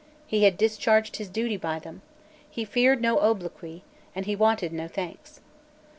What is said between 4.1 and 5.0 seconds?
and he wanted no